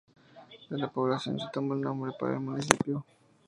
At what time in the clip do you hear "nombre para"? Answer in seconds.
1.81-2.33